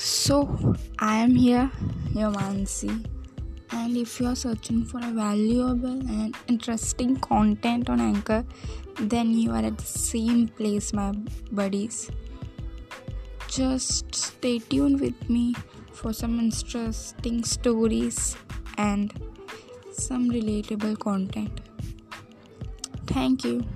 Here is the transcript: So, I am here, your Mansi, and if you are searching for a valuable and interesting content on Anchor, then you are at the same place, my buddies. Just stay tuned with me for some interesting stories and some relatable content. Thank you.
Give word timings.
So, 0.00 0.76
I 1.00 1.16
am 1.16 1.34
here, 1.34 1.72
your 2.14 2.30
Mansi, 2.30 3.04
and 3.72 3.96
if 3.96 4.20
you 4.20 4.28
are 4.28 4.36
searching 4.36 4.84
for 4.84 4.98
a 4.98 5.10
valuable 5.10 5.98
and 6.08 6.36
interesting 6.46 7.16
content 7.16 7.90
on 7.90 8.00
Anchor, 8.00 8.44
then 9.00 9.32
you 9.32 9.50
are 9.50 9.64
at 9.64 9.76
the 9.76 9.84
same 9.84 10.46
place, 10.46 10.92
my 10.92 11.12
buddies. 11.50 12.12
Just 13.48 14.14
stay 14.14 14.60
tuned 14.60 15.00
with 15.00 15.28
me 15.28 15.56
for 15.92 16.12
some 16.12 16.38
interesting 16.38 17.42
stories 17.42 18.36
and 18.76 19.12
some 19.90 20.30
relatable 20.30 20.96
content. 21.00 21.60
Thank 23.08 23.44
you. 23.44 23.66